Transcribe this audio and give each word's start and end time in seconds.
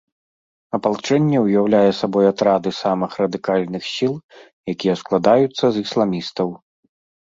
Апалчэнне 0.77 1.37
ўяўляе 1.47 1.91
сабой 1.99 2.25
атрады 2.31 2.69
самых 2.81 3.11
радыкальных 3.23 3.83
сіл, 3.93 4.13
якія 4.77 4.95
складаюцца 5.07 5.65
з 5.75 5.89
ісламістаў. 5.89 6.49